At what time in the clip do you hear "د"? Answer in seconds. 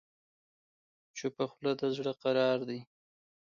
1.79-1.81